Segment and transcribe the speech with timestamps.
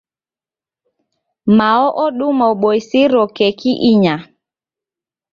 [1.57, 4.15] Mao oduma uboisiro keki inya.